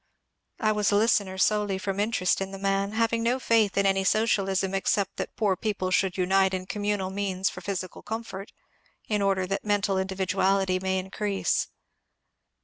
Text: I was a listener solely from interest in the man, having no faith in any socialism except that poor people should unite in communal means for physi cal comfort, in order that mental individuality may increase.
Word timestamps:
I 0.59 0.71
was 0.71 0.89
a 0.91 0.95
listener 0.95 1.37
solely 1.37 1.77
from 1.77 1.99
interest 1.99 2.41
in 2.41 2.49
the 2.49 2.57
man, 2.57 2.93
having 2.93 3.21
no 3.21 3.37
faith 3.39 3.77
in 3.77 3.85
any 3.85 4.03
socialism 4.03 4.73
except 4.73 5.17
that 5.17 5.35
poor 5.35 5.55
people 5.55 5.91
should 5.91 6.17
unite 6.17 6.55
in 6.55 6.65
communal 6.65 7.11
means 7.11 7.51
for 7.51 7.61
physi 7.61 7.87
cal 7.93 8.01
comfort, 8.01 8.51
in 9.07 9.21
order 9.21 9.45
that 9.45 9.63
mental 9.63 9.97
individuality 9.99 10.79
may 10.79 10.97
increase. 10.97 11.67